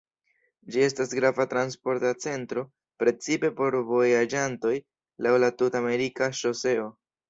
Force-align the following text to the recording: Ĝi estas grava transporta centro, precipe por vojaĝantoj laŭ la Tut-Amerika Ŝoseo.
Ĝi 0.75 0.79
estas 0.85 1.13
grava 1.19 1.45
transporta 1.51 2.15
centro, 2.25 2.65
precipe 3.05 3.55
por 3.63 3.79
vojaĝantoj 3.93 4.77
laŭ 5.29 5.39
la 5.49 5.55
Tut-Amerika 5.61 6.37
Ŝoseo. 6.45 6.95